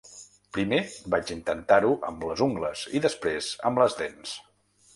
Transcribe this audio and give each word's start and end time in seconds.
Primer 0.57 0.79
vaig 1.15 1.33
intentar-ho 1.35 1.91
amb 2.09 2.25
les 2.29 2.43
ungles 2.47 2.87
i 3.01 3.05
després 3.07 3.53
amb 3.71 3.85
les 3.85 4.01
dents. 4.05 4.37